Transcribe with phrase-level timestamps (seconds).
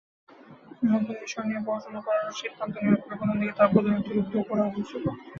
[0.83, 5.03] নতুন বিষয় নিয়ে পড়াশোনা করার সিদ্ধান্ত নেওয়ার ফলে প্রথম দিকে তার পদোন্নতি রুদ্ধ হয়েছিল।